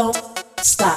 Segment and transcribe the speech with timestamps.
[0.00, 0.96] Stop.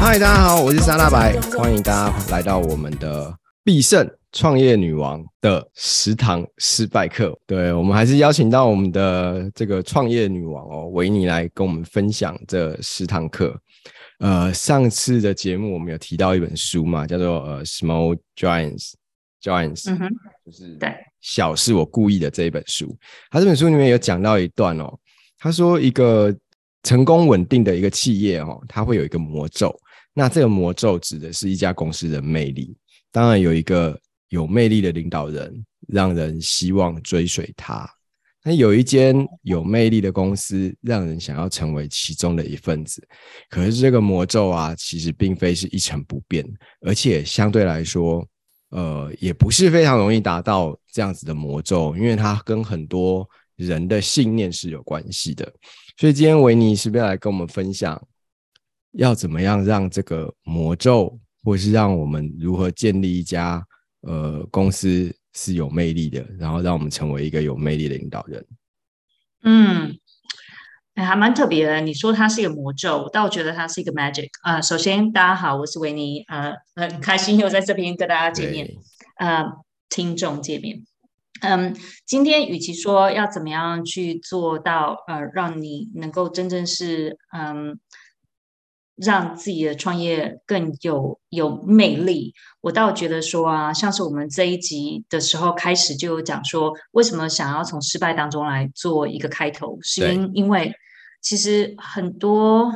[0.00, 3.32] 嗨，大家好，我是沙大白，欢迎大家来到我们的
[3.62, 7.38] 必胜创业女王的十堂失败课。
[7.46, 13.58] 对，我们还是邀请到我们的这个创业女王哦，维尼来跟我们分享这十堂课。
[14.18, 18.92] 呃，上次的节目我们有提到一本书嘛，叫做呃《Small Giants
[19.42, 20.08] Giants》，嗯哼，
[20.44, 22.96] 就是对，小是我故意的这一本书。
[23.30, 24.92] 他这本书里面有讲到一段哦，
[25.38, 26.34] 他说一个
[26.82, 29.74] 成功稳定的一个企业哦，它会有一个魔咒。
[30.12, 32.76] 那这个魔咒指的是一家公司的魅力。
[33.12, 37.88] 当然有一个有魅力的领导人，让人希望追随他。
[38.42, 43.06] 那有一间有魅力的公司，让人想要成为其中的一份子。
[43.50, 46.42] 可是这个魔咒啊，其实并非是一成不变，
[46.80, 48.26] 而且相对来说，
[48.70, 55.52] 呃，也不是非常容易达到这样子的魔咒，因为它跟很多人的信念是有关系的。
[55.98, 58.00] 所以今天维尼是不是要来跟我们分享，
[58.92, 63.64] 要怎么样让这个魔咒，或是让我们如何建立一家
[64.02, 65.14] 呃公司？
[65.32, 68.44] 是有魅力的，然后让我们成为一个有魅力的领导人。
[69.44, 69.96] 嗯，
[70.96, 71.80] 还蛮特别的。
[71.80, 74.26] 你说它是一个魔咒，但我觉得它是一个 magic。
[74.42, 78.68] 呃，首先大家好，我是维尼，呃，很开心又在这边跟大家见面，
[79.20, 79.44] 呃，
[79.88, 80.82] 听众见面。
[81.42, 87.78] 嗯，今天与其说要怎么样去做到，呃，让你能够真正是，嗯。
[89.00, 100.72] 让自己的创业更有有魅力，我倒觉得说啊，像是我们这一集的时候开始就有讲说，为什么想要从失败当中来做一个开头，是因因为
[101.22, 102.70] 其实很多，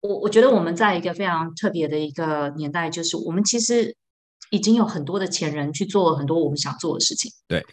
[0.00, 3.96] 我我觉得我们在一个非常特别的一个年代，就是我们其实
[4.50, 7.64] 已经有很多的前人去做了很多我们想做的事情，对。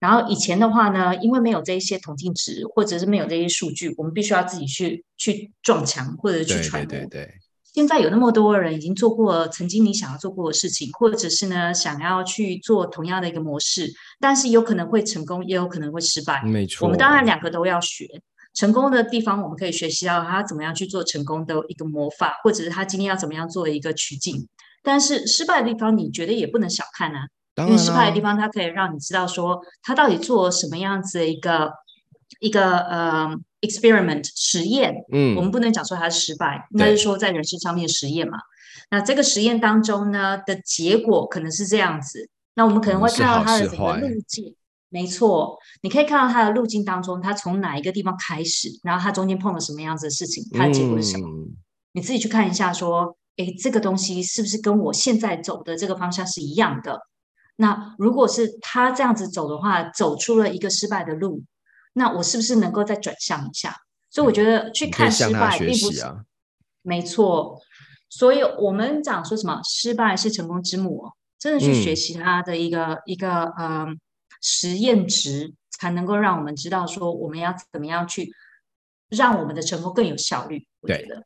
[0.00, 6.86] 然后以前的话呢，因为没有这一些统计值，或者是没有这些数据，我们必须要自己去去撞墙，或者去揣摩。
[6.86, 7.34] 对对对对。
[7.74, 16.42] 现在有那么多人已经做过曾经你想要做过的事情，或者是呢想要去做同样的一个模式，但是有可能会成功，也有可能会失败。
[16.44, 16.86] 没错。
[16.86, 18.06] 我们当然两个都要学。
[18.54, 24.48] 成功的地方我们可以学习到他怎么样去做成功的一个魔法，或者是他今天要怎么样做一个取景。
[24.82, 27.26] 但是失败的地方，你觉得也不能小看啊。
[27.66, 31.72] 因为失败的地方，它可以让你知道说，他到底做了什么样子的一个
[32.40, 33.28] 一个呃
[33.60, 34.94] experiment 实验。
[35.12, 38.38] 嗯，我们不能讲说它是失败，应该是说在人生上面实验嘛。
[38.90, 42.30] 那这个实验当中呢的结果可能是这样子。
[42.54, 44.54] 那我们可能会看到它的整个路径。
[44.90, 51.28] 没错，你可以看到它的路径当中，它从哪一个地方开始，然后它中间碰了什么样子的事情，它的结果是什么？
[51.28, 51.54] 嗯，
[51.92, 56.98] 你自己去看一下，说，哎，这个东西是不是跟我现在走的这个方向是一样的？
[57.60, 61.42] 那如果是他这样子走的话，走出了一个失败的路，
[61.94, 63.74] 那我是不是能够再转向一下？
[64.10, 66.24] 所以我觉得去看失败并不是，嗯、
[66.82, 67.60] 没错。
[68.08, 73.86] 所以我们讲说什么失败是成功之母，真的去学习他的一个、嗯、一个呃
[74.40, 78.32] 实验值，才能够让我们知道说我们要怎么样去
[79.08, 80.64] 让我们的成功更有效率。
[80.80, 81.24] 我觉得，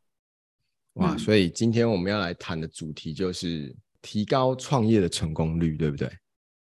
[0.93, 6.11] 哇，所以今天我们要来谈的主题就是提高创业的成功率，对不对？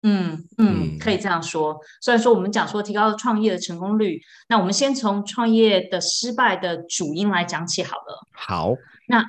[0.04, 1.80] 嗯嗯，可以这样说。
[2.02, 8.28] 虽然说我们讲说提高创业的成功率，那我们先从创业的失败的主因来讲起好了。
[8.34, 8.74] 好，
[9.08, 9.26] 那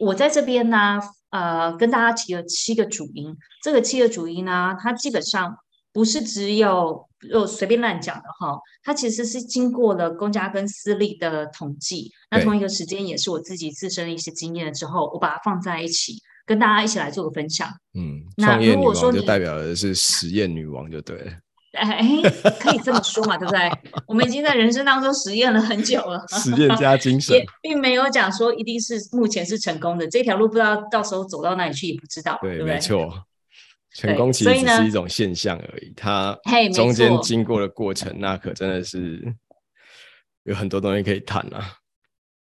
[0.00, 1.00] 我在这边呢，
[1.30, 3.36] 呃，跟大家提了七个主因。
[3.62, 5.56] 这个七个主因呢，它基本上
[5.92, 16.20] 不是只有就随便乱讲的哈，它其实是经过了公家跟私立的统计，那同一个时间也是我自己自身的一些经验之后，我把它放在一起。
[16.46, 17.68] 跟大家一起来做个分享。
[17.94, 21.32] 嗯，创业女王就代表的是实验女王，就对了。
[21.72, 22.02] 哎，
[22.58, 23.70] 可以这么说嘛，对不对？
[24.08, 30.04] 我们已经在人生当中实验了很久了，实验家精神，也并没有讲说一定是目前是成功的。
[30.08, 32.74] 这条路不知道到时候走到哪里去也不知道，对，对不对？
[32.74, 33.24] 没错。
[33.92, 36.36] 成功其实只是一种现象而已，它
[36.72, 39.20] 中间经过的过程，那可真的是
[40.44, 41.72] 有很多东西可以谈啊。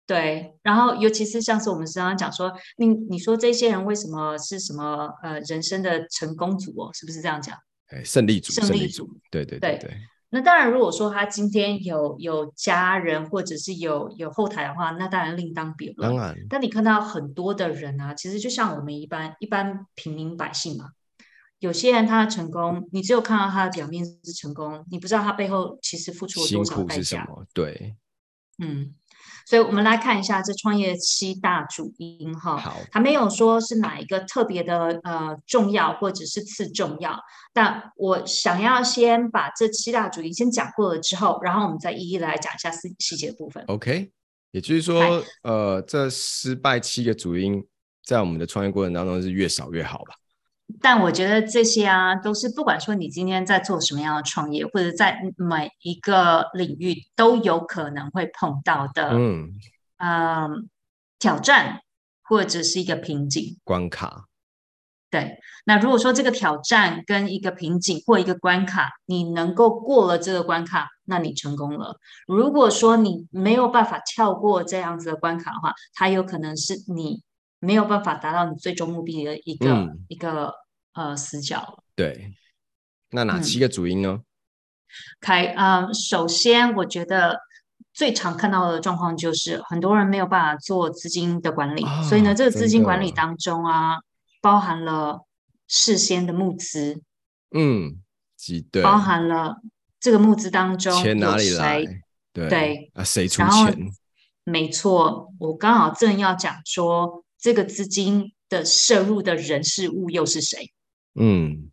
[0.08, 7.55] 对，然后尤其是像是我们刚刚讲说，你你说这些人为什么是什么呃人生的成功组哦，是不是这样讲？
[7.88, 9.96] 哎，胜利组，胜利组，对对对对，
[10.31, 16.11] 那当然，如果说他今天有有家人或者是有有后台的话，那当然另当别论。
[16.11, 20.93] 当然，但你看到很多的人啊，其实就像我们一般一般平民百姓嘛，
[21.58, 27.28] 有些人他的成功，你只有看到他的表面是成功，你不知道他背后其实付出了多少代价。
[27.52, 27.94] 对，
[28.56, 28.94] 嗯。
[29.48, 32.58] 所以我们来看一下这创业七大主因哈。
[32.58, 37.18] 好，他没有说是哪一个特别的呃重要或者是次重要，
[37.54, 43.64] 但我想要先把这七大主因先讲过了之后，然后我们再一一来讲一下细细节部分。
[43.68, 44.12] OK，
[44.50, 47.64] 也就是说，呃，这失败七个主因
[48.04, 50.14] 在我们的创业过程当中是越少越好吧？
[50.80, 59.54] 但我觉得这些啊，都是不管说你今天在做什么样的创业，或者在每一个领域都有可能会碰到的，嗯，
[59.96, 60.46] 呃，
[61.18, 61.80] 挑战
[62.22, 64.26] 或者是一个瓶颈关卡。
[65.10, 71.96] 对，那如果说这个挑战跟一个瓶颈或一个关卡，你能够过了这个关卡，那你成功了。
[72.26, 77.22] 如果说你没有办法跳过这样子的关卡的话，它有可能是你。
[77.60, 80.55] 没有办法达到你最终目的的一个、嗯、一个
[80.93, 81.82] 呃死角。
[81.96, 82.32] 对，
[83.10, 84.20] 那哪七个主因呢？
[85.20, 87.40] 开、嗯，呃，首先我觉得
[87.93, 93.99] 最常看到的状况就是很多人没有办法做资金的管理，啊、所以呢，这个资金管理当中啊，
[94.40, 95.26] 包含了
[95.66, 97.02] 事先的募资，
[97.50, 98.00] 嗯，
[98.70, 99.56] 对，包含了
[99.99, 101.84] 这个募资当中钱哪里来？
[102.32, 103.90] 对，对啊，谁出钱？
[104.44, 107.25] 没错，我刚好正要讲说。
[107.40, 110.73] 这个资金的摄入的人事物又是谁？
[111.20, 111.70] 嗯，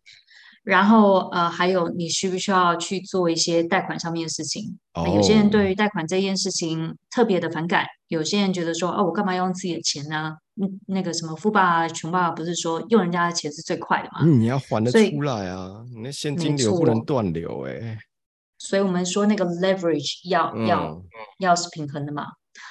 [0.62, 4.78] 然后呃，还有你需不需要去做一些贷款上面的事情？
[4.94, 10.36] 哦，有些人对于贷款这件事情特别的反感，有些人觉得说，哦，我干嘛要用自己的钱呢？
[10.60, 14.20] 嗯，那个什么富爸穷爸爸不是说用人家的钱是最快的吗？
[14.22, 17.98] 嗯，你要还得出来啊，你那现金流不能断流哎。
[18.58, 21.02] 所以我们说那个 leverage 要、嗯、要
[21.40, 22.24] 要是平衡的嘛。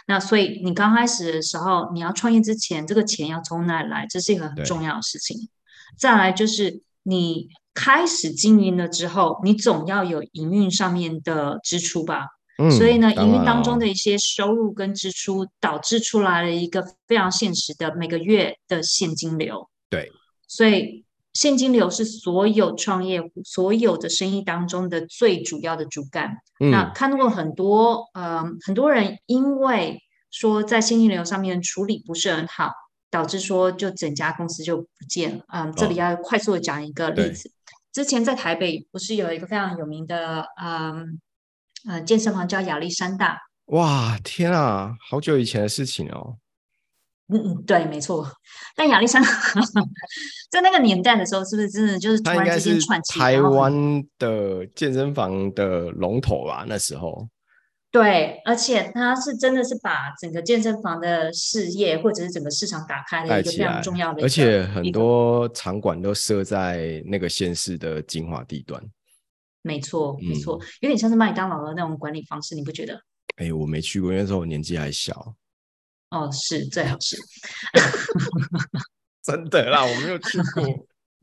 [0.08, 4.06] 那所以你刚开始的时候，你要创业之前，这个钱要从哪来？
[4.10, 5.50] 这是一个很重要的事情。
[5.98, 12.28] 再来就是你开始经营了之后，你总要有营运上面的支出吧？
[12.58, 19.70] 嗯，所以呢，营运当中的一些收入跟支出，导致出来了一个非常现实的每个月的现金流。
[19.90, 20.12] 对，
[20.48, 21.04] 所以。
[21.36, 26.38] 现金流是所有创业、所有的生意当中的最主要的主干。
[26.62, 30.02] 嗯、那看过很多，呃，很多人因为
[30.32, 32.72] 说在现金流上面处理不是很好，
[33.12, 35.44] 导致说就整家公司就不见了。
[35.50, 37.50] 嗯，这里要快速的讲一个例子。
[37.50, 37.52] 哦、
[37.92, 41.20] 之前在台北不是有一个非常有名的，嗯，
[41.90, 43.38] 呃，健身房叫亚历山大。
[43.66, 46.38] 哇，天啊，好久以前的事情哦。
[47.28, 48.28] 嗯嗯，对，没错。
[48.76, 49.30] 但亚历山大
[50.52, 53.20] 在那个年代的时候，是不是真的就是突然之间窜起？
[53.20, 53.74] 台湾
[54.20, 57.28] 的健身房的龙头吧，那时候。
[57.92, 68.84] 对，而且他是真的是把整个健身房的事业或者是整个市场打开了一个非常重要的，而且很多场馆都设在那个县市的精华地段。
[69.62, 73.00] 没错，没错，嗯，有点像是麦当劳的那种管理方式，你不觉得？
[73.38, 75.34] 哎，我没去过，因为那时候我年纪还小。
[76.16, 77.18] 哦，是最好是，
[79.22, 80.64] 真的啦，我没有去过。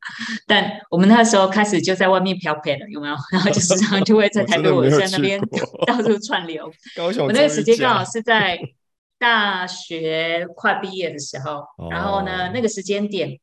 [0.49, 3.15] 但我们那时候开始就在外面漂配了，有没有？
[3.31, 5.41] 然后就时常就会在台北我在那边
[5.87, 6.69] 到处串流。
[6.97, 8.59] 高雄，我那个时间刚好是在
[9.19, 13.39] 大学快毕业的时候，然后呢，那个时间点，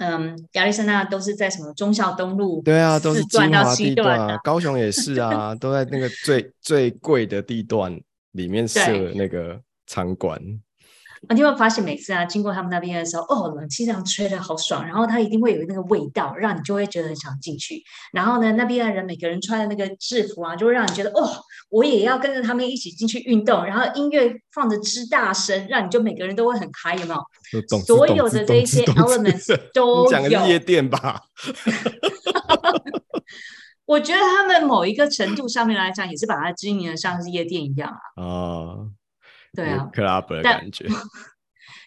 [0.00, 2.62] 嗯，亚历山大都是在什么中校东路？
[2.62, 4.38] 对啊，都是精华地段。
[4.44, 8.00] 高雄也是啊，都在那个最最贵的地段
[8.30, 8.80] 里面设
[9.14, 10.40] 那个场馆。
[11.30, 17.82] 你会发现每次啊经过他们那边的时候，哦，冷气这样吹的好爽，然后它一定会有那个味道，让你就会觉得很想进去。
[18.12, 21.28] 然后呢，那边的人每个人穿的那个制服啊，就会让你觉得哦，
[21.70, 23.64] 我也要跟着他们一起进去运动。
[23.64, 27.20] 然后音乐放着之大声，让你就每个人都会很嗨，有没有？
[27.80, 30.10] 所有的这一些 elements 都 有。
[30.10, 31.22] 讲的夜店吧？
[33.84, 38.22] 我觉得他们某一个程度上面来讲，也是把它经营的像是夜店一样啊。
[38.22, 38.90] 哦。
[39.56, 40.86] 对啊，club 的感觉。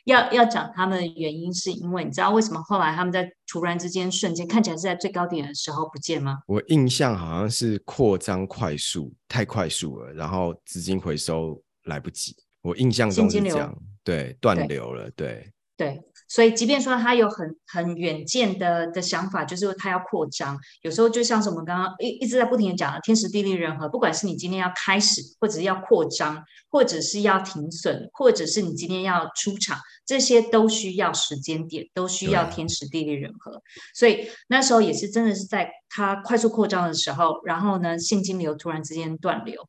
[0.05, 6.39] 要要讲他们的原因，是因为你知道为什么后来他们在突然之间瞬间看起来是在最高点的时候不见吗？
[6.47, 12.35] 我印象好像是扩张快速，太快速了，然后资金回收来不及。
[12.61, 16.01] 我印象中是这样，对，断流了，对对。
[16.29, 33.61] 对所以，即便说他有很很远见的的想法，就是他要扩张，有时候就像是我们刚刚一一直在不停的讲的天时地利人和，不管是你今天要开始，或者是要扩张，或者是要停损，或者是你今天要出场，这些都需要时间点，都需要天时地利人和。
[33.95, 39.67] 所以那时候也是真的是在他快速扩张的时候，然后呢，现金流突然之间断流。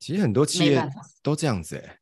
[0.00, 0.82] 其实很多企业
[1.22, 1.99] 都这样子哎、欸。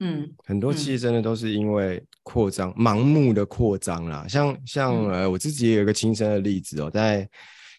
[0.00, 4.26] 嗯，很多企业真的都是因为扩张，嗯、盲目的扩张啦。
[4.28, 7.28] 像像呃，我自己也有一个亲身的例子哦，在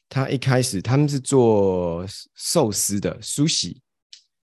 [0.07, 2.05] 他一开始他们是做
[2.35, 3.81] 寿司的，苏喜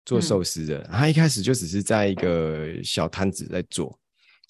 [0.05, 0.83] 做寿司的。
[0.91, 3.97] 他一开始就只是在一个小摊子在做，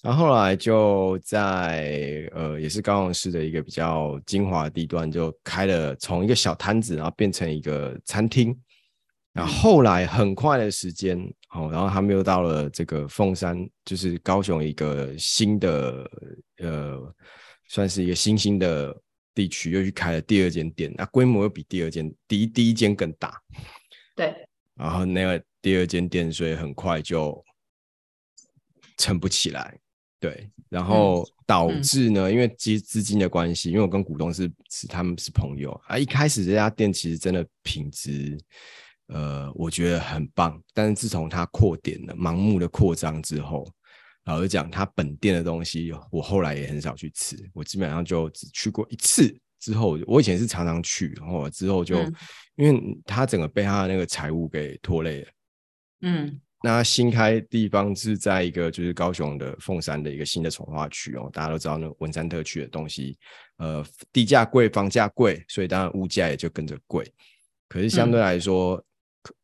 [0.01, 8.57] 然后后来就在呃，也是高雄市的一个比较精华的地段，就开了从一个小摊子，然后变成一个餐厅。
[9.33, 11.17] 然后后来很快的时间，
[11.53, 16.09] 哦，然后他们又到了这个凤山，就是高雄一个新的
[16.57, 17.15] 呃，
[17.69, 18.93] 算是一个新兴的
[19.33, 23.41] 地区，又去开了第二间店，那规模又比第二间第一第一间更大。
[24.15, 24.35] 对。
[24.75, 27.41] 然后那个第二间店，所以很快就
[28.97, 29.77] 撑不起来。
[30.19, 38.37] 对，然后导致呢，嗯、因为资资金的关系，因为我跟股东是是他们是朋友啊，一开始这家店其实真的品质。
[39.11, 43.65] 呃，我觉得很棒，但是自从它扩点了，盲目的扩张之后，
[44.25, 49.37] 老实讲，它本店的东西，我后来也很少去吃，我基本上就只去过一次。
[49.59, 52.15] 之后，我以前是常常去，然后之后就，嗯、
[52.55, 55.27] 因为他整个被他的那个财务给拖累了。
[56.01, 63.15] 嗯，那新开地方是在一个就是高雄的凤山的一个新的从化区哦，大家都知道那文山特区的东西，
[63.57, 67.07] 呃，地价贵，房价贵，所以当然物价也就跟着贵。
[67.67, 68.83] 可是相对来说，嗯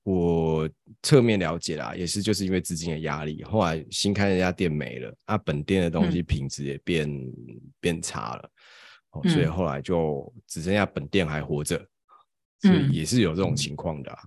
[0.03, 0.67] 我
[1.03, 7.31] 侧面了解啦，也是就是因为资金的压力，后来新开那家店没了，啊，本店的东西品质也变、嗯、
[7.79, 8.49] 变差了，
[9.11, 11.77] 哦，所以后来就只剩下本店还活着，
[12.63, 14.19] 嗯、所以也是有这种情况的、啊，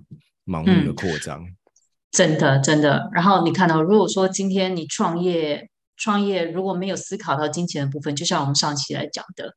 [0.47, 1.45] 盲、嗯、目的扩张，
[2.13, 3.11] 真的真的。
[3.13, 9.53] 然后你看到，如果说今天你创业创业，如果没有思考到金钱的部分，就像我们上期来讲的。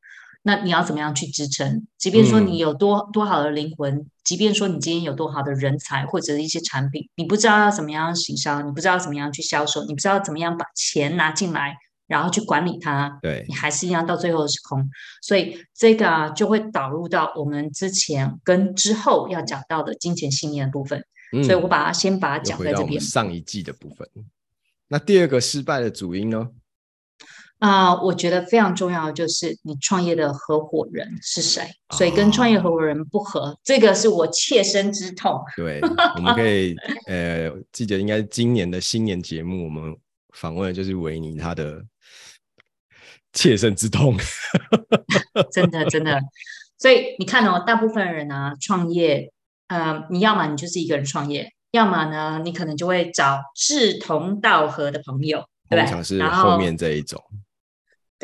[0.46, 1.86] 那你要怎么样去支撑？
[1.96, 14.86] 即便说你有多、嗯、多好的灵魂，即便说你今天有多好的人才或者一些产品，你不知道要怎么样行销，你不知道怎么样去销售，你不知道怎么样把钱拿进来，然后去管理它，对，你还是一样到最后是空。
[15.22, 21.02] 所以这个啊，就会导入到我们之前跟之后要讲到的金钱信念的部分。
[21.32, 23.00] 嗯、所以我把它先把它讲在这边。
[23.00, 24.06] 上一季的部分。
[24.88, 26.50] 那第二个失败的主因呢？
[27.64, 31.62] 啊、呃，我觉得非常重要的就是你创业的合伙人是谁，
[31.96, 35.42] 所以跟创业合伙人不合，哦、这个是我切身之痛。
[35.56, 35.80] 对，
[36.16, 39.96] 我们可以呃，记得应该今年的新年节目，我们
[40.34, 41.82] 访问的就是维尼他的
[43.32, 44.14] 切身之痛。
[45.50, 46.20] 真的真的，
[46.76, 49.32] 所以你看哦，大部分人呢创业，
[49.68, 57.18] 呃，你要么你就是一个人创业，要么呢你可能就会找志同道合的朋友，对，通常是后面这一种。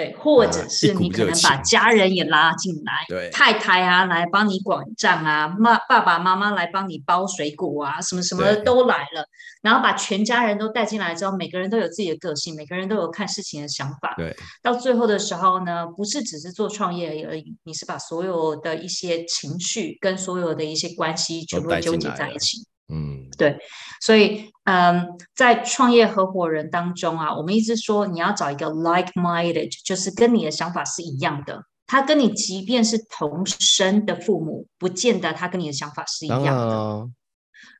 [0.01, 9.25] 对，或者是你可能把家人也拉进来，对，太太啊来帮你管账啊，妈爸爸妈妈来帮你包水果啊，什么什么的都来了，
[9.63, 22.65] 然后把全家人都带进来之后，每个人都有自己的个性，每个人都有看事情的想法，对，到最后的时候呢，不是只是做创业而已，你是把所有的一些情绪跟所有的一些关系全部都纠结在一起。
[22.91, 23.59] 嗯，对，
[24.01, 31.65] 所以嗯，在创业合伙人当中啊，我们一直说你要找一个 like-minded，就是跟你的想法是一样的。
[31.87, 36.53] 他跟你即便是同生的父母，不见得他跟你的想法是一样的。
[36.53, 37.11] 哦、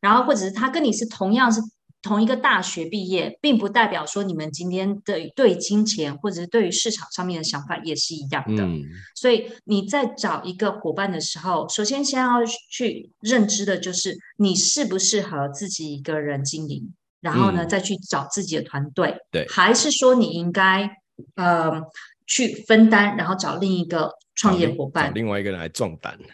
[0.01, 1.61] 然后或者是他跟你是同样是。
[2.03, 8.65] 同一个大学毕业，并不代表说你们今天的对金钱或者是对于市场上面的想法也是一样的。
[8.65, 8.83] 嗯、
[9.15, 19.15] 所以你在找一个伙伴的时候，首先先要去认知的就是你适不适合自己一个人经营，然后呢、嗯、再去找自己的团队。
[19.31, 20.91] 对，还是说你应该
[21.35, 21.83] 呃
[22.27, 26.19] 去分担，然后找另一个创业伙伴，找另外一个人来壮胆。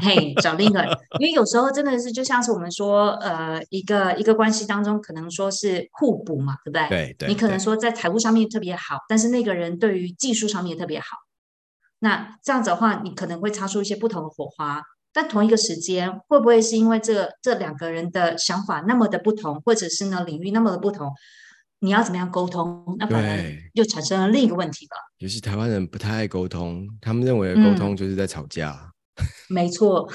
[0.00, 0.82] 嘿，hey, 找另一个，
[1.20, 6.88] 因为有时候真的是就像是我们说，呃，一个一个关系当中，可能说是互补嘛，对不对？
[6.88, 7.28] 对对。
[7.28, 11.06] 你可能说在财务上面特别好，但是那个人对于技术上面也特别好，
[12.00, 14.82] 那这样子的话，你可能会擦出一些不同的火花。
[15.12, 21.10] 但同一个时间，会不会是因为这个这两个人的想法那么的不同，或者是呢领域那么的不同，
[21.80, 22.84] 你要怎么样沟通？
[22.96, 24.92] 那反而又产生了另一个问题了。
[25.18, 28.70] 尤其台湾人不太爱沟通，他们认为沟通就是在吵架。
[28.70, 28.89] 嗯
[29.48, 30.08] 没错，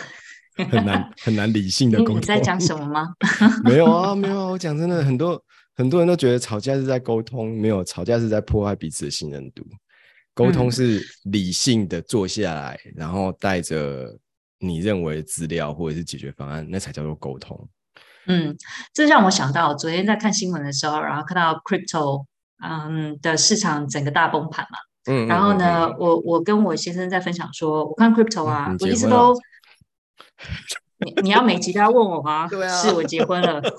[0.72, 2.18] 很难很难理性的 沟通。
[2.18, 3.14] 你在讲什么吗？
[3.64, 4.46] 没有啊，没有啊。
[4.48, 5.42] 我讲真的，很多
[5.76, 9.66] 很多人都觉得吵架是在沟通，没有吵架是在破坏彼此的信任度。
[10.34, 14.18] 沟通是理性的坐下来，嗯、然后带着
[14.60, 17.70] 你认为的资料或者是解决方案，那才叫做沟通。
[18.28, 18.54] 嗯，
[18.94, 22.26] 这让我想到昨天在看新闻的时候，然后看到 crypto
[22.62, 24.78] 嗯的市场整个大崩盘嘛。
[25.06, 29.34] 嗯，然后呢，嗯、我我跟我先生在分享说，我看 crypto 啊，嗯、我一直都，
[30.98, 32.48] 你你要每集都要问我吗？
[32.52, 33.62] 对啊，是我结婚了。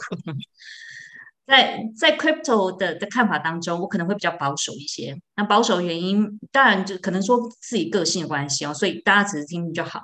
[1.47, 5.17] 在在 crypto 的的看法当中，我可能会比较保守一些。
[5.37, 10.01] 那保守的原因，当然就可能说自己个性的关系哦，所以大家只是听听就好。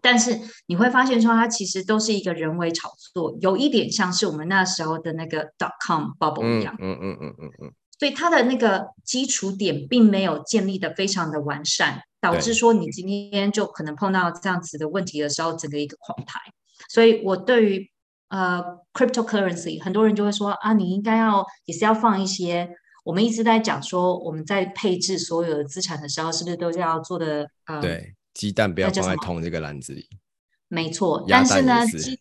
[0.00, 6.74] 但是你会发现说，它其实都是一个人为炒作，有一点像是我们那时候的那个 dot com bubble 一样。
[6.78, 7.72] 嗯嗯嗯嗯嗯。
[7.98, 16.40] 所以它的那个基础点并没有建立的非常的完善，导致说你今天就可能碰到这样子的问题的时候，整个一个垮台。
[16.88, 17.90] 所以我对于
[18.28, 18.62] 呃
[18.92, 22.68] cryptocurrency，很多人就会说啊，你应该要也是要放一些。
[23.04, 27.80] 我们一直在讲说，我们在配置所有的资产的时候，是不是都是要做的呃？
[27.80, 28.14] 对。
[28.34, 30.06] 鸡蛋不要放在同一个篮子里，
[30.68, 31.24] 没错。
[31.26, 32.20] 但是呢，鸡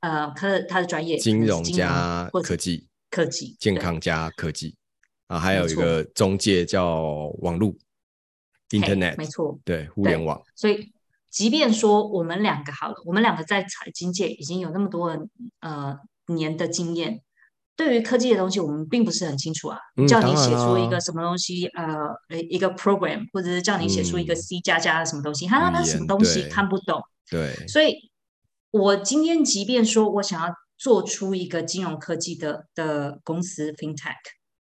[0.02, 4.76] 呃，它的它的专业金融加科技，科技健康加科技。
[5.28, 7.72] 啊，还有一个中介叫网络
[8.70, 10.42] ，Internet，没错，对，互联网。
[10.56, 10.92] 所以，
[11.30, 15.28] 即便说我们两个好了，我们两个在财经界已经有那么多
[15.60, 15.96] 呃
[16.28, 17.22] 年的经验，
[17.76, 19.78] 对于科技的东西，我们并不是很清楚啊。
[19.96, 27.02] 嗯、叫你写出一个什么东西，呃，一个 program，或者是叫你写出一个 C 加加的什么东西，他那、什么东西看不懂。
[27.30, 28.12] 对，所以
[28.72, 34.16] 我今天即便说我想要做出一个金融科技的的公司 FinTech。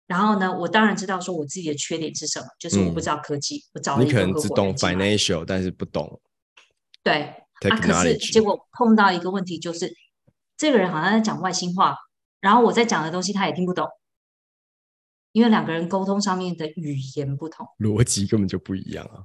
[0.06, 3.56] 然后呢，我当然知道说我自己的缺点是什么，就是我不知道科技。
[3.56, 6.20] 嗯、我找你可能只懂 financial，但是不懂。
[7.02, 7.34] 对
[7.70, 9.92] 啊，可是结果碰到一个问题，就是
[10.56, 11.96] 这个人好像在讲外星话，
[12.40, 13.88] 然后我在讲的东西他也听不懂，
[15.32, 19.24] 因为两个人沟通上面的语言不同，逻辑根本就不一样啊！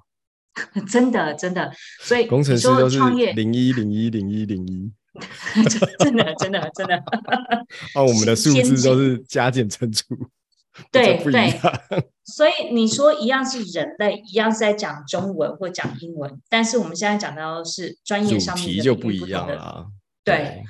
[0.90, 2.98] 真的真的，所以工程师都是
[3.34, 4.92] 零一零一零一零一，
[6.00, 6.98] 真的真的真的。
[7.94, 10.16] 哦， 我们的数字都是加减乘除。
[10.92, 11.60] 对对，
[12.28, 19.88] 所以你说一样是人类，一样是在讲中文或讲英文，但是我们现在讲到的是专业上面的就不一样了。
[20.24, 20.64] 对，对，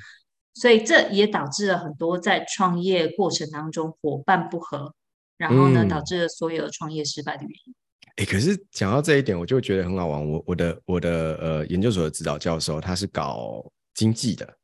[0.54, 4.94] 所以这也导致了很多在创业过程当中伙伴不合，
[5.36, 7.74] 然后呢，导致了所有的创业失败的原因。
[8.16, 10.30] 哎、嗯，可是讲到这一点，我就觉得很好玩。
[10.30, 14.54] 我我的我的呃研究所的指导教授，他是搞经济的，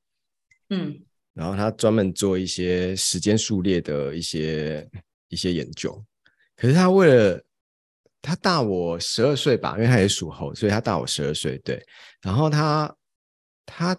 [0.71, 0.97] 嗯，
[1.33, 4.89] 然后他专门做一些时间数列的一些。
[5.31, 6.01] 一些研究，
[6.57, 7.45] 可是他为了
[8.23, 11.59] 他大我十二岁吧，因为他也属猴，所以他大我十二岁。
[11.59, 11.83] 对，
[12.23, 12.95] 然后他
[13.67, 13.97] 他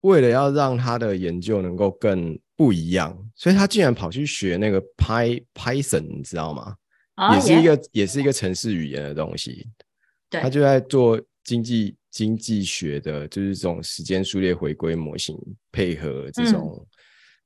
[0.00, 6.76] 为了要让他的研究能够更不一样，所以他竟然跑去学那个 Py Python，你知道吗
[7.14, 9.68] ？Oh, 也是一个.也是一个城市语言的东西。
[10.28, 15.36] 对，他就在做经济经济学的，就是这种时间数列回归模型，
[15.72, 16.86] 配合这种、嗯、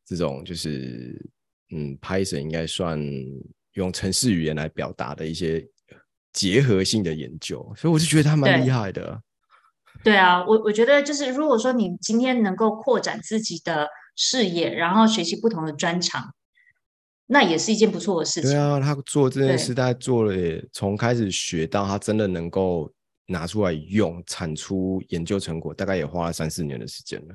[0.07, 1.17] 这种就是。
[1.71, 2.99] 嗯，Python 应该算
[3.79, 5.65] 用城市语言来表达的一些
[6.33, 9.23] 结合性的研究，所以我就觉得他蛮厉害的。
[10.03, 16.35] 对，啊，我我觉得就是如果说你今天能够扩展自己的视野，然后学习不同的专长，
[17.27, 18.51] 那也是一件不错的事情。
[18.51, 22.93] 对啊，他做这件事，大概做了也从开始学到他真的能够
[23.27, 27.35] 拿出来用，产出研究成果，大概也花了三四年的时间了。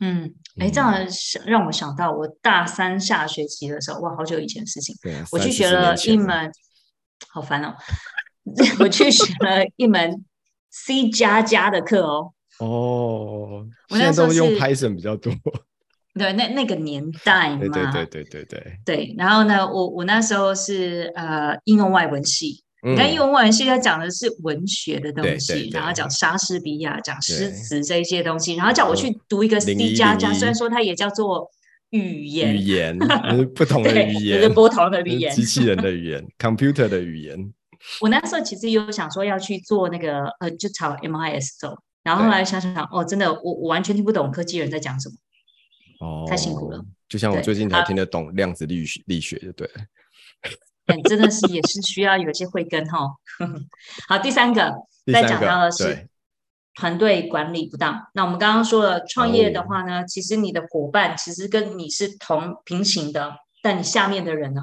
[0.00, 4.94] 嗯，哎，这样想让我想到我大三下学期的时候，哇，好久以前的事情。
[5.00, 6.52] 对啊，我去学了一门，
[7.28, 7.74] 好烦哦！
[8.80, 10.24] 我去学了一门
[10.70, 12.32] C 加加的课哦。
[12.58, 15.32] 哦，我现在都用 Python 比较多。
[16.14, 18.78] 对，那那个年 代嘛，对对对对对对。
[18.84, 22.63] 对，然后呢，我我那时候是呃应用外文系。
[22.86, 31.50] 你看，英文文系在讲的是文学的东西，然后讲莎士比亚，讲诗词这一些东西，然后叫我去读一个 C 加加，虽然说它也叫做
[31.90, 32.98] 语言，语言
[33.54, 37.54] 不同的语言，就是不同的语言，机器人的语言，computer 的语言。
[38.00, 45.14] 我那时候其实有想说要去做那个呃，就朝 MIS 走，然后后来想想想，哦，真的，我我完全听不懂科技人在讲什么。
[46.00, 46.84] 哦，太辛苦了。
[47.08, 49.74] 就像我最近才听得懂量子力学，力学就对了。
[50.86, 52.98] 嗯，真的是也是需要有些慧根哈。
[54.08, 54.72] 好，第三个，
[55.12, 56.08] 再讲到的是
[56.74, 58.06] 团队管理不当。
[58.12, 64.62] 那我们刚刚说了，创业的话呢，哦、其实你的伙伴其实跟你是同平行的，但你下面的人呢？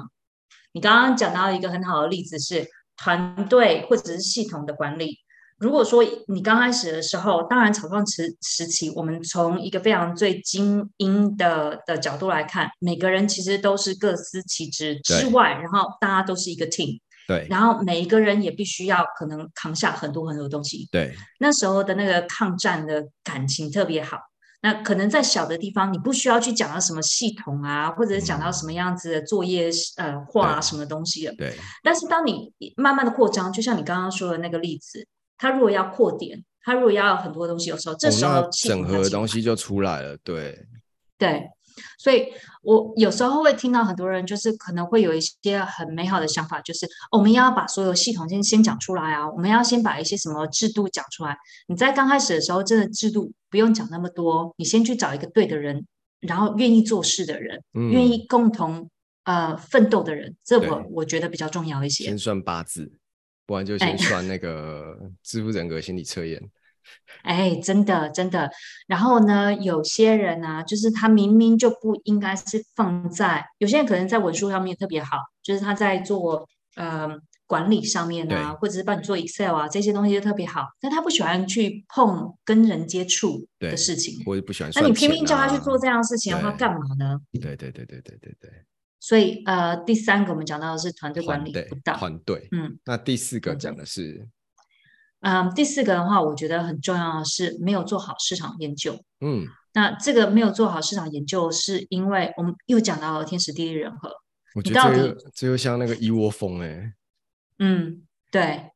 [0.72, 5.21] 你刚刚讲到一个很好的例子是团队或者是系统的管理。
[5.62, 16.98] 如果说你刚开始的时候，当然草创时时期，我们从一个非常最精英的的角度来看，每个人其实都是各司其职之外，然后大家都是一个 team，
[17.28, 24.18] 对，然后每一个人也必须要可能扛下很多很多东西，对，那时候的那个抗战的感情特别好。
[24.62, 31.54] 那可能在小的地方，你不需要去讲到什么系统啊，或者是讲到什么样子的作业呃画什么东西的，对。
[31.84, 35.06] 但是当你慢慢的扩张，就像你刚刚说的那个例子。
[35.42, 40.56] 他如果要扩点，他如果要有很多东西，有时候这时候、哦、整合的东西就出来了，对
[41.18, 41.48] 对，
[41.98, 42.28] 所以
[42.62, 51.36] 我有时候会听到很多人就是可能会有一些很美好的想法，就是我们要把所有系统先先讲出来啊，我们要先把一些什么制度讲出来。
[51.66, 55.84] 你在刚开始的时候，真的制度不用讲那么多，你先去找一个对的人，
[56.20, 58.88] 然后愿意做事的人，嗯、愿意共同
[59.24, 62.04] 呃奋斗的人，这我我觉得比较重要一些。
[62.04, 62.92] 先算八字。
[63.52, 66.40] 不然就先算那个 支付人格心理测验。
[67.22, 68.50] 哎，真的真的。
[68.86, 77.10] 然后呢，有些人呢、啊，就是他明明就不应该是放在，有些人可能在文书上面特别好，就是他在做呃
[77.46, 84.72] 管理上面啊，或者是帮你做 Excel 啊这些东西就特别好，但他不喜欢去碰跟人接触的事情，我也不喜欢、啊。
[84.76, 87.20] 那你拼命叫他去做这样的事情的话，干嘛呢？
[87.32, 88.50] 对对对对对对对。
[89.02, 91.98] 所以，呃，第三个我们讲到的是团队管理不当。
[91.98, 94.28] 团队，嗯，那第四个讲的是，
[95.22, 99.04] 嗯，第四个的话，我觉得很重要的是没有做好市场研究。
[99.20, 104.08] 嗯，那这个没有做好市场研究，是因为我们又讲到了天时地利人和。
[104.54, 106.94] 我觉得这又这又像那个一窝蜂哎、欸。
[107.58, 108.70] 嗯，对。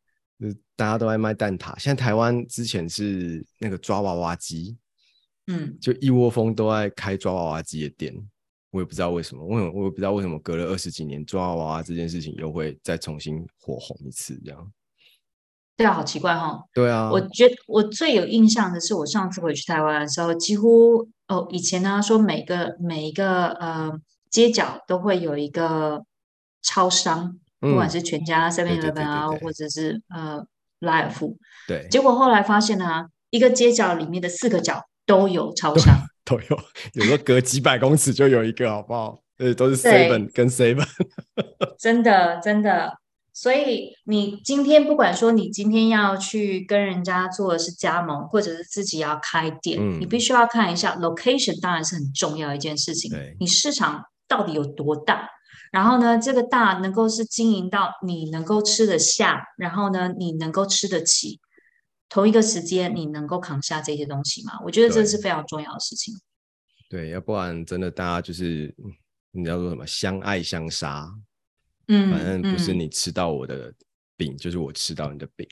[0.75, 4.77] 大家都爱卖蛋挞，现在台湾之前是那个抓娃娃机，
[5.47, 8.13] 嗯，就一窝蜂都爱开抓娃娃机的店。
[8.71, 14.73] 我也不知道为什么，我我也不知道为什么隔了二十几年抓娃娃这件事情又会再重新火红一次，这样。
[15.77, 16.65] 对啊，好奇怪哈、哦。
[16.73, 23.93] 对啊，我觉得我最有印象的是我上次回去台湾的时候，几乎哦，以前呢说每个每一个呃
[24.31, 26.05] 街角都会有一个
[26.63, 30.45] 超商，嗯、不管是全家、Seven Eleven 啊，或者是呃
[30.81, 31.37] 莱尔富。
[31.69, 31.87] 对。
[31.91, 35.95] 结果后来发现呢，一个街角里面的四个角都有超商。
[36.27, 36.59] 都有，
[36.93, 39.19] 有时候隔几百公尺就有一个，好不好？
[39.39, 40.87] 呃，都是 seven 跟 seven。
[41.79, 42.99] 真的，真的。
[43.33, 53.11] 所以你今天不管说你今天要去跟人家做的是加盟，或者是自己要开店，嗯、你必须要看一下 location，当然是很重要一件事情。
[53.11, 55.29] 对，你市场到底有多大？
[55.71, 61.39] 然后呢，这个大能够是经营到你能够吃得下，然后呢，你能够吃得起。
[62.09, 64.53] 同一个时间，你能够扛下这些东西吗？
[64.65, 66.15] 我觉得这是非常重要的事情。
[66.89, 68.75] 对，对，要不然真的大家就是
[69.33, 71.13] 你要说什么相爱相杀，
[71.89, 73.73] 嗯，反正不是你吃到我的
[74.17, 75.47] 饼，嗯、就是我吃到你的饼。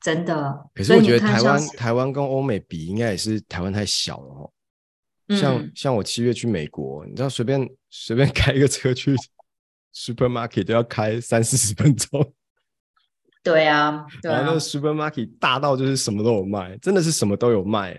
[0.00, 0.70] 真的。
[0.74, 4.52] 可是我觉得台湾台湾跟欧美比，应该也是台湾太小了哦。
[5.36, 9.14] 像、嗯、像我七月去美国，你知道随便随便开一个车去
[9.94, 12.34] supermarket 都要开三四十分钟。
[13.42, 17.92] 对啊，对啊，然后那个 supermarket 大到就是什么都有卖，真的是什么都有卖。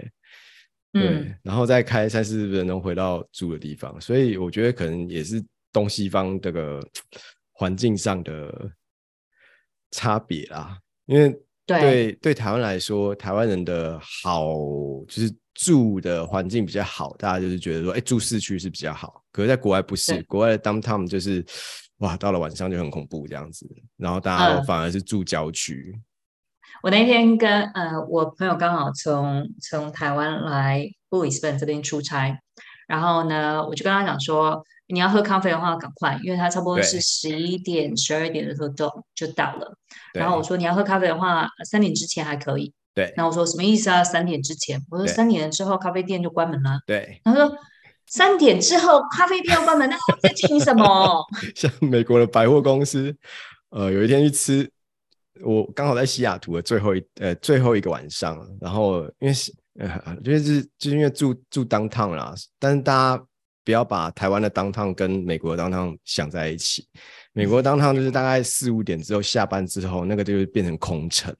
[0.93, 6.79] 对，嗯、然后再开三四十分钟回到住的地方，所以我觉得可能也是东西方这个
[7.51, 8.71] 环境上的
[9.91, 10.77] 差别啦。
[11.08, 11.29] 因为
[11.65, 14.53] 对对，对台湾来说，台湾人的好
[15.08, 19.21] 就是住的环境比较好，大家就是觉得说，哎，住市区是比较好。
[19.32, 21.43] 可是在国外不是，国外的 downtown 就是。
[21.99, 25.93] 哇，到了晚上就很恐怖这样子，然后大家都反而是住郊区。
[25.95, 26.01] 嗯、
[26.84, 32.38] 我那天跟呃我朋友刚好从从台湾来布里斯本这边出差，
[32.88, 39.77] 然后呢，我就跟他讲说，你要喝咖啡的话，赶快，因为他差不多是十一点、十二点的时候就就到了。
[40.13, 42.73] 然后我说你要喝咖啡的话，三点之前还可以。
[42.93, 43.13] 对。
[43.15, 44.03] 然后我说什么意思啊？
[44.03, 44.82] 三点之前？
[44.89, 46.79] 我说三点之后咖啡店就关门了。
[46.86, 47.21] 对。
[47.23, 47.56] 他说。
[48.07, 51.25] 三点之后，咖啡店要关门，那在听什么？
[51.55, 53.15] 像美国的百货公司，
[53.69, 54.69] 呃，有一天去吃，
[55.43, 63.25] 我刚好在西雅图的最后一呃最后一个晚上，然后因为是呃就是就是因为住住 downtown 啦，但是大家
[63.65, 66.85] 不要把台湾的 downtown 跟美国的 downtown 想在一起，
[67.31, 71.35] 美国当趟就是大概四五点之后下班之后，那个就是变成空城，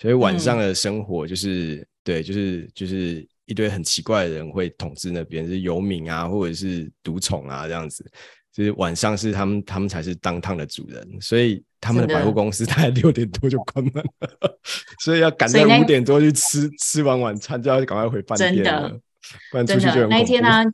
[0.00, 8.08] 所以晚上的生活就是、嗯、对，就是就是一堆很奇怪的人会统治那边，是游民啊，或者是独宠啊这样子。
[8.52, 14.58] 就是晚上是他们，他们才是当趟的主人，所以他们的百货公司 大概六点多就关门了，
[14.98, 18.90] 所以要赶在五点多去吃，吃完晚餐就要赶快回饭店了。
[19.50, 20.06] 真的，真的。
[20.08, 20.64] 那一天呢、 啊？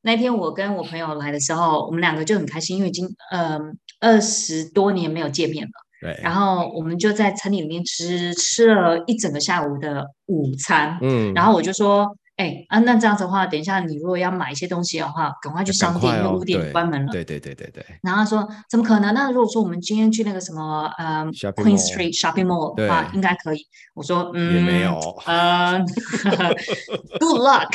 [0.00, 5.70] 那一天我跟我朋友来的时候，我们两个就很开心，因为已经嗯二十多年没有见面了。
[6.02, 6.20] 对。
[6.22, 10.98] 然后我们就在餐厅里面吃，吃了一整个下午的午餐。
[11.00, 11.32] 嗯。
[11.32, 12.14] 然后我就说。
[12.36, 17.12] 哎、欸、啊，那这样子的话，等一下你如果要买一些东西的话，赶快去商店，因为五点关门了。
[17.12, 17.84] 对对对对对。
[18.02, 19.12] 然后他说怎么可能？
[19.12, 23.58] 那如果说我们今天去那个什么呃 Queen Street Shopping Mall 的话，应该可以。
[23.94, 24.98] 我说嗯，也没有。
[25.26, 25.78] 呃，
[27.20, 27.68] Good luck。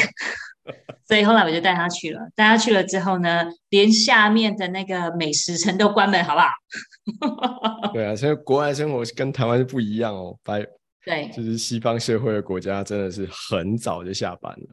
[1.08, 2.20] 所以后来我就带他去了。
[2.36, 7.92] 带他去了之后呢，连下面的那个美食城都关门，好不好？
[7.94, 10.36] 对啊，所以国外生活跟台湾是不一样哦。
[10.44, 10.66] 白。
[11.06, 14.68] 对，就是西方社会的国家真的是很早就下班了。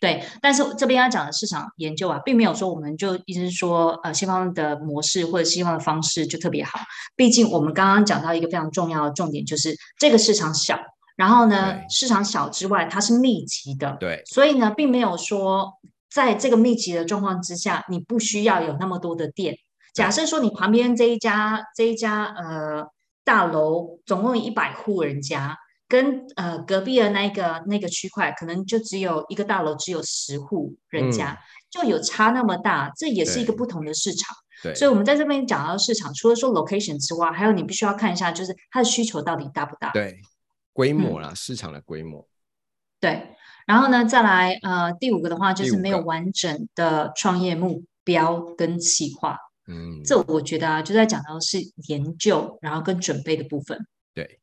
[0.00, 6.80] 对，但是这边要讲的市场研究啊，并没有说我们就一直说呃西方的模式或者西方的方式就特别好。
[7.14, 10.76] 毕竟我们刚刚讲到一个非常重要的重点，就是这个市场小，
[11.20, 15.74] 然后呢市场小之外它是密集的，对，所以呢并没有说
[16.10, 19.54] 在这个密集的状况之下，你不需要有那么多的店。
[19.94, 22.88] 假设说你旁边这一家这一家呃。
[23.22, 25.56] 大楼总共一百户人家，
[25.86, 31.38] 跟呃隔壁的那个那个区块，可能就只有一个大楼，只有十户人家，嗯，
[31.70, 34.34] 就有差那么大，这也是一个不同的市场。
[34.64, 39.90] 对，所以我们在这边讲到市场，除了说 location 之外，还有你必须要看一下，就是它的需求到底大不大？
[39.92, 40.18] 对，
[40.72, 42.26] 规模啦，嗯，市场的规模。
[43.00, 43.34] 对，
[43.66, 49.38] 然后呢，再来呃第五个的话，就是没有完整的创业目标跟计划。
[49.66, 53.86] 嗯，这我觉得啊，就在讲到是研究，然后跟准备的部分。
[54.12, 54.40] 对，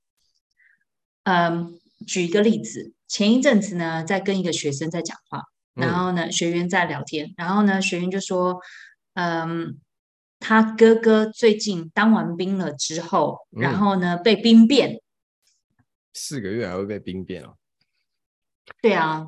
[1.24, 8.60] 嗯，举一个例子，前一阵子呢，在跟一个学生在讲话，然后呢，学员在聊天，然后呢，学员就说，
[9.16, 9.80] 嗯，
[10.40, 15.02] 他哥哥最近当完兵了之后，然后呢，被兵变，
[16.17, 17.53] 四个月还会被兵变哦？
[18.82, 19.27] 对啊，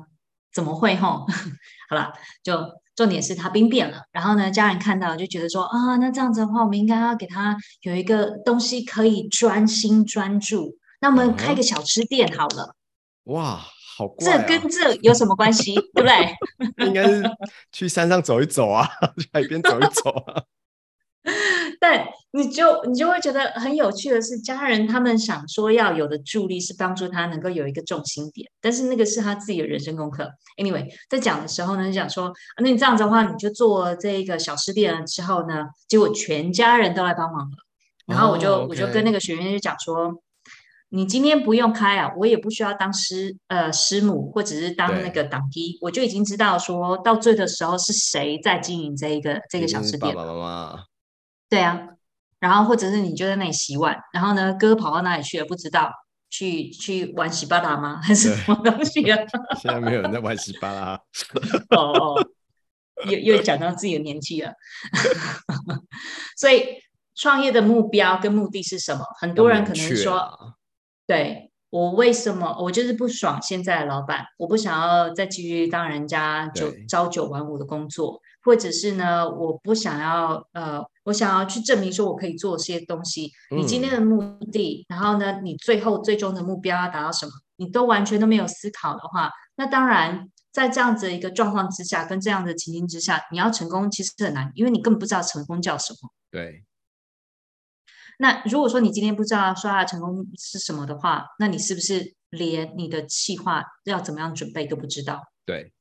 [0.52, 1.26] 怎么会吼？
[1.88, 2.58] 好了，就。
[2.96, 10.76] 重点是他兵变了，然后呢，家人看到就觉得说啊，那这样子的话，我们应该要给他有一个东西可以专心专注。
[11.00, 12.76] 那我们开个小吃店好了。
[13.22, 13.58] 哇，
[13.96, 14.44] 好怪啊！
[14.46, 15.74] 这跟这有什么关系？
[15.94, 16.36] 对不对？
[16.86, 17.22] 应该是
[17.72, 20.42] 去山上走一走啊，去海边走一走啊。
[21.80, 30.30] 但你就你就会觉得很有趣的是，家人他们想说要有的助力是帮助他能够有一个重心点，但是那个是他自己的人生功课。
[30.56, 37.56] Anyway，在讲的时候呢，就讲说，那你这样子的话，你就做这一个小吃店了之后呢，结果全家人都来帮忙了。
[38.06, 38.68] 然后我就、oh, okay.
[38.68, 40.12] 我就跟那个学员就讲说，
[40.88, 50.14] 你今天不用开啊，我也不需要当师呃师母或者是当那个档期，我就已经知道说到最的时候是谁在经营这一个这个小吃店。
[50.14, 50.84] 爸爸妈妈。
[51.48, 51.88] 对啊，
[52.40, 55.44] 然后或者是你就在那里洗碗，然后呢，哥跑到哪里去了？
[55.46, 55.92] 不知道，
[56.30, 58.00] 去去玩洗巴达吗？
[58.02, 59.18] 还是什么东西啊？
[59.60, 61.00] 现在没有人在玩洗巴达。
[61.76, 62.30] 哦哦，
[63.04, 64.52] 又又讲到自己的年纪了。
[66.36, 66.64] 所以
[67.14, 69.04] 创业的目标跟目的是什么？
[69.20, 70.54] 很多人可能说，
[71.06, 78.20] 对，我为什么我就是不爽现在的老板，我不想要再继续当人家九朝九晚五的工作。
[78.42, 83.30] 或者是呢，我不想要，呃，我想要去证明说我可以做些东西。
[83.54, 84.20] 你今天的目
[84.52, 96.10] 的，嗯、然后呢，你最后最终的目标要达到什么，你都完全都没有思考的话，那当然，在这样子的一个状况之下，跟这样的情境之下，你要成功其实很难，因为你根本不知道成功叫什么。
[96.30, 96.64] 对。
[98.18, 105.22] 那如果说你今天不知道说他成功是什么的话，那你是不是连你的计划要怎么样准备都不知道？
[105.46, 105.72] 对，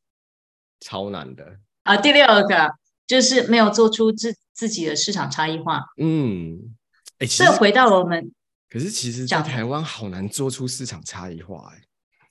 [0.80, 1.60] 超难的。
[1.90, 2.72] 啊，第六个
[3.08, 5.82] 就是没有做出自自己的市场差异化。
[6.00, 6.56] 嗯，
[7.18, 8.32] 哎，这回到我们，
[8.70, 11.74] 可是其实，在台湾好难做出市场差异化。
[11.74, 11.82] 哎，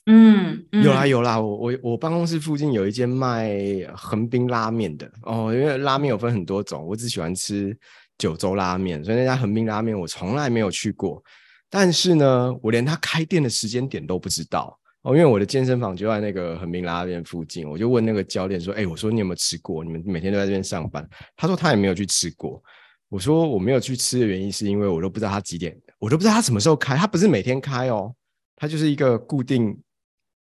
[0.07, 3.53] 嗯，有啦有啦，我我我办公室附近有一间卖
[3.97, 7.77] 横滨拉面的哦，因为拉面有分很多种，我只喜欢吃
[8.17, 11.21] 九州拉面，所以那家横滨拉面我从来没有去过。
[11.69, 14.79] 但是呢，我连他开店的时间点都不知道。
[15.09, 19.83] 哦，因为我的健身房就在那个横滨拉面附近，我就问那个教练说：“哎，我说你有没有吃过？
[19.83, 22.63] 你们每天都在这边上班。”他说他也没有去吃过。
[23.09, 26.95] 我说我没有去吃的原因是因为我都不知道他几点，我都不知道他什么时候开。
[26.95, 28.15] 他不是每天开哦，
[28.55, 29.73] 他就是一个固定，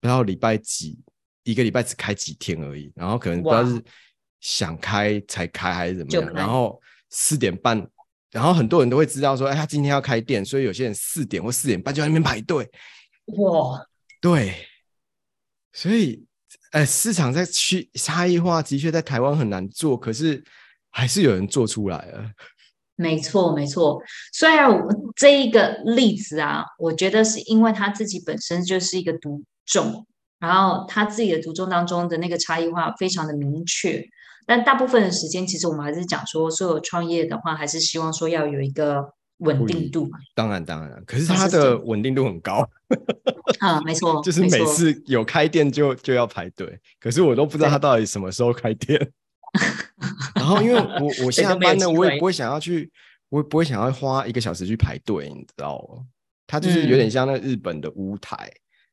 [0.01, 0.99] 不知道礼拜几，
[1.43, 2.91] 一个礼拜只开几天而已。
[2.93, 3.81] 然后可能不知道是
[4.41, 6.33] 想开才开还是怎么样。
[6.33, 6.77] 然后
[7.09, 7.81] 四点半
[8.31, 12.69] 然后很多人都会知道说，哎，他今天要开店，所以有些人四点或四点半就在那边排队。
[13.37, 13.81] 哇，
[14.19, 14.53] 对，
[15.73, 16.25] 所以，
[16.71, 20.43] 呃，市场在去差异化的确在台湾很难做，可是
[20.89, 22.31] 还是有人做出来了。
[22.95, 24.01] 没错，没错。
[24.33, 30.07] 虽然我这一个例子啊，我觉得是因为他自己本身就是一个独种，
[30.39, 34.03] 然后他自己的独种当中的那个差异化非常的明确。
[34.47, 40.17] 但大部分的时间，其实我们还是讲说，所有创业的话，还是希望说要有一个稳定度嘛。
[40.33, 42.67] 当然，当然，可是它的稳定度很高。
[43.59, 48.99] 啊， 没错，就是每次有开店就就要排队，可是我都不知道他到底什么时候开店。
[50.35, 52.91] 然后，因为我我下班呢，我也不会想要去，
[53.29, 56.03] 我也不会想要花一个小时去排队，你知道吗？
[56.45, 58.49] 它就是有点像那日本的屋台，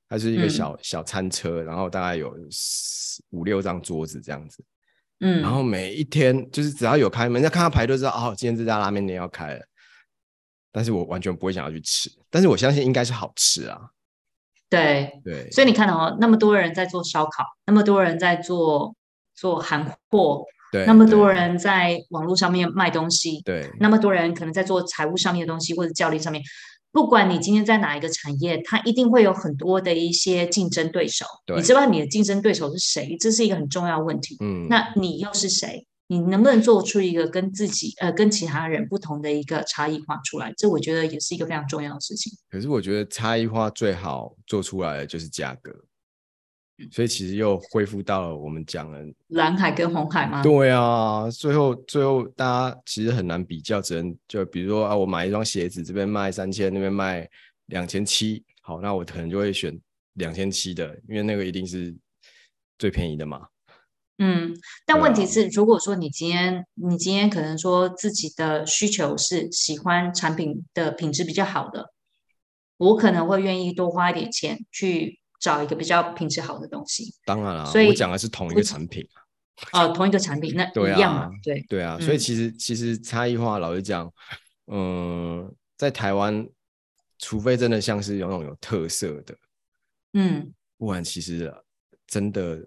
[0.09, 2.35] 它是一个小、嗯、小餐车，然后大概有
[3.31, 4.65] 五六张桌子这样子。
[5.21, 9.65] 嗯，然后每一天就是只要有开门，要看到排队知道哦，今天这家拉面店要开了。
[10.75, 13.81] 但是我完全不会想要去吃，但是我相信应该是好吃啊。
[14.69, 18.93] 对对，所以你看到哦，那么多人在做烧烤，那么多人在做
[19.37, 26.43] 做韩货，对，那么多人在网络上面卖东西，对，那么多人可能在做财务上面的东西或者教练上面。
[26.91, 31.25] 不管你今天在哪一个产业，它一定会有很多的一些竞争对手。
[31.57, 33.17] 你知道你的竞争对手是谁？
[33.21, 34.37] 这是一个很重要问题。
[34.41, 35.87] 嗯，那你又是谁？
[36.09, 40.53] 你能不能做出一个跟自己呃跟其他人不同的一个差异化出来？
[40.57, 42.33] 这我觉得也是一个非常重要的事情。
[42.51, 45.73] 可是我觉得差异化最好做出来的就是价格。
[46.91, 50.43] 所以其实又恢复到了我们讲的蓝海跟红海吗？
[50.43, 57.31] 对啊，最后最后大家其实很难比较，只能就比如说啊，我买一双鞋子，这边卖三千，那边卖
[57.67, 59.81] 两千七，好，那我可能就会选
[60.15, 61.95] 两千七的，因为那个一定是
[62.77, 63.47] 最便宜的嘛。
[64.19, 64.55] 嗯，
[64.87, 71.93] 但问题是，如果说你今天你今天可能说自己的需求是喜欢产品的品质比较好的，
[72.77, 75.21] 我可能会愿意多花一点钱去。
[75.41, 79.07] 找一个比较品质好的东西，当然了，所以我讲的是同一个产品
[79.73, 84.11] 哦，同一个产品，那一样嘛，对对啊，所以其实、嗯、其实差异化，老实讲，
[84.69, 86.49] 嗯，在台湾，
[87.19, 89.37] 除非真的像是有那种有特色的，
[90.15, 91.53] 嗯，不然其实
[92.07, 92.67] 真的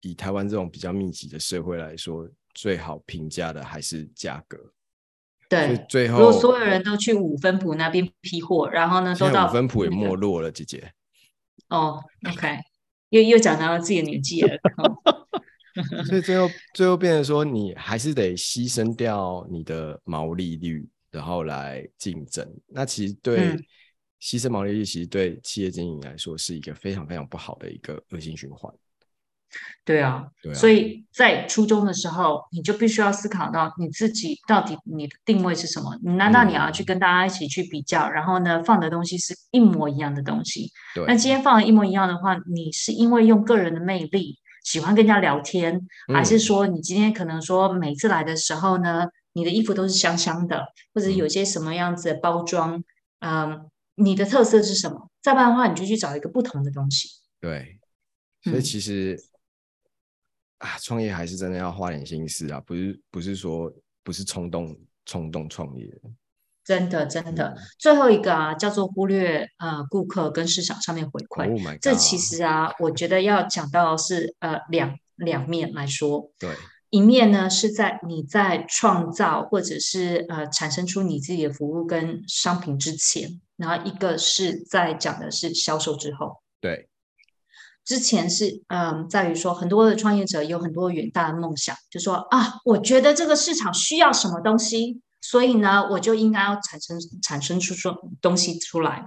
[0.00, 4.58] 以台湾这种比较密集的社会来说，最好评价的还是价格。
[5.48, 10.92] 对，最后如果所有人都去五分埔那边批货，然后呢，都到五分埔也没落了，姐姐。
[11.68, 12.58] 哦、oh,，OK，
[13.10, 14.58] 又又讲到了自己的年纪了，
[16.06, 22.46] 所以最后最后变成说，你还是得牺牲掉你的毛利率，然后来竞争。
[22.66, 23.54] 那其实对
[24.20, 28.72] 牺牲毛利率，其实对企业经营来说是一个非常非常不好的一个恶性循环。
[29.84, 35.98] 对啊，对啊，所以在初中的时候，你就必须要思考到你自己到底你的定位是什么？
[36.04, 40.70] 你难道你要去跟大家一起去比较，嗯、然后呢，放的东西是一模一样的东西？
[41.06, 45.74] 那今天放的一模一样的话，你是因为用个人的魅力喜欢跟人家聊天，
[46.08, 52.84] 嗯、还是说你今天可能说每次来的时候呢，你的衣服都是香香的，或者有些什么样子的包装？
[53.20, 55.08] 嗯，嗯，你的特色是什么？
[55.22, 57.08] 再不然的话，你就去找一个不同的东西。
[57.40, 57.78] 对。
[58.42, 59.14] 所以其实。
[59.14, 59.27] 嗯
[60.58, 65.88] 啊，创业还是真的要花点心思啊，不是不是说不是冲动冲动创业，
[66.64, 67.56] 真的真的。
[67.78, 71.48] 最后一个啊，叫做忽略呃顾客跟市场上面回馈。
[71.48, 76.30] Oh 这其实啊，我觉得要讲到是呃两两面来说。
[76.40, 76.52] 对，
[76.90, 86.42] 一面呢是在你在创造或者是呃产生出你自己的服务跟商品之前，然后一个是在讲的是销售之后。
[86.60, 86.88] 对。
[87.88, 99.06] 之前是嗯，在于说很多的创业者有很多远大的梦想，就说啊，我觉得这个市场需要什么东西，所以呢，我就应该要产生产生出说东西出来。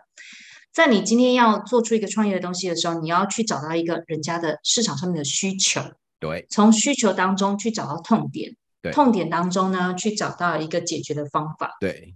[0.73, 5.79] 在你今天要做出一个创业的东西的时候，你要去找到一个人家的市场上面的需求，
[6.19, 12.15] 对，从需求当中去找到痛点，对，痛点当中呢去找到一个解决的方法，对。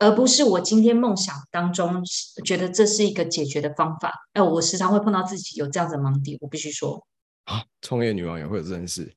[0.00, 2.02] 而不是我今天梦想当中
[2.42, 4.12] 觉得这是一个解决的方法。
[4.32, 7.06] 哎，我时常会碰到自己有这样子的盲点，我必须说。
[7.44, 9.14] 啊，创业女王也会有这件事？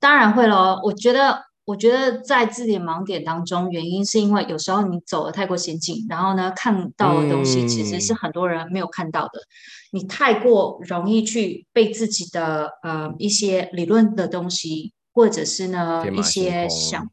[0.00, 0.80] 当然会喽。
[0.82, 9.38] 我觉得，我觉得在自己的盲点当中，原因是因为有时候你走的太过先进，然后呢，看到的东西其实是很多人没有看到的。
[9.38, 17.08] 嗯、你太过容易去被自己的呃一些理论的东西，或者是呢一些想。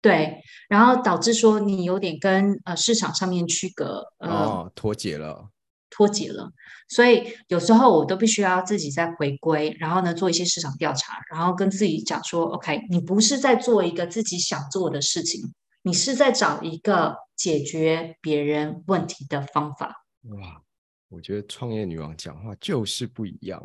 [0.00, 5.50] 对，然后导致说你有点跟呃市场上面区隔，呃，哦，脱节了，
[5.90, 6.50] 脱节了。
[6.88, 20.04] 所以有时候我都必须要自己再回归，然后呢做一些市场调查，然后跟自己讲说，OK，你不是在做一个自己想做的事情，你是在找一个解决别人问题的方法。
[20.22, 20.62] 哇，
[21.08, 23.62] 我觉得创业女王讲话就是不一样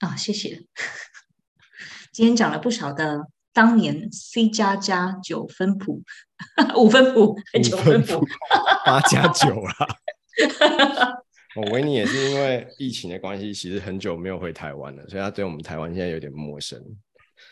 [0.00, 0.14] 啊！
[0.16, 0.66] 谢谢，
[2.12, 6.02] 今天讲了不少的当年 C 加加九 分谱，
[6.76, 8.26] 五分谱，九分谱，
[8.84, 9.72] 八加九了。
[11.54, 16.82] 我维尼也是因为疫情的关系，其实很久没有回台湾了，所以他对我们台湾现在有点陌生。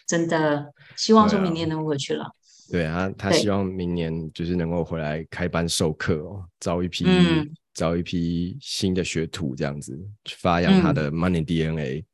[0.06, 2.34] 真的，希望说明年能回去了。
[2.70, 9.92] 对啊，他希望明年就是能够回来开班授课哦，招一批、嗯、招一批新的学徒，这样子
[10.24, 12.04] 去发扬他的 Money DNA。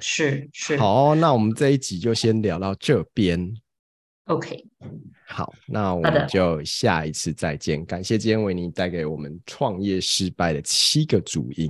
[0.00, 0.76] 是是。
[0.76, 3.54] 好，那我们这一集就先聊到这边。
[4.24, 4.64] OK。
[5.26, 7.84] 好，那我们就下一次再见。
[7.86, 11.68] 感谢今天维尼带给我们创业失败的七个主因。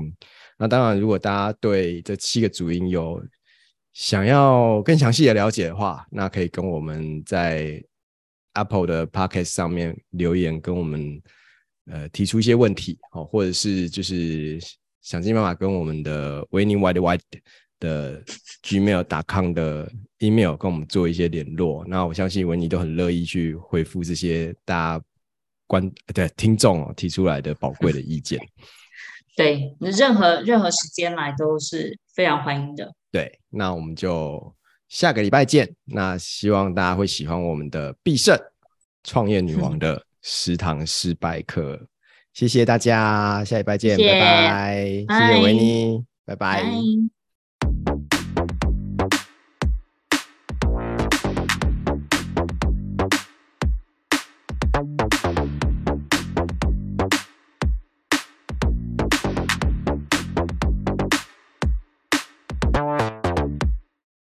[0.57, 3.23] 那当然，如果大家对这七个主因有
[3.93, 7.83] 想要更详细的了解的话，那可以跟我们在
[8.55, 11.23] Apple 的 Podcast 上面留言，跟我们
[11.91, 14.59] 呃提出一些问题，哦，或者是就是
[15.03, 17.21] 想尽办法跟我们的 Winnie White White
[17.81, 18.23] 的
[18.63, 21.85] Gmail.com 的 email 跟我们做一些联络。
[21.89, 25.05] 那我相信维尼都很乐意去回复这些大家
[25.67, 28.39] 观对听众哦提出来的宝贵的意见。
[29.35, 32.93] 对，任何任何时间来都是非常欢迎的。
[33.11, 34.55] 对，那我们就。
[34.91, 35.73] 下个礼拜见。
[35.85, 38.37] 那希望大家会喜欢我们的必胜
[39.05, 41.79] 创业女王的 食堂失败课。
[41.81, 41.89] 嗯、
[42.35, 44.85] 谢谢大家，下礼拜见，谢谢拜拜。
[44.85, 45.07] 谢
[45.37, 46.57] 谢维尼，拜拜。
[46.57, 47.20] 拜拜。